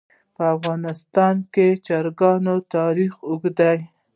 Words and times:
په 0.35 0.43
افغانستان 0.55 1.35
کې 1.53 1.67
د 1.73 1.81
چرګانو 1.87 2.55
تاریخ 2.75 3.13
اوږد 3.29 3.53
دی. 3.59 3.79